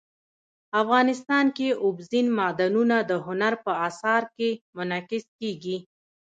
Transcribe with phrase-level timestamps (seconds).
[0.81, 5.77] افغانستان کې اوبزین معدنونه د هنر په اثار کې منعکس کېږي.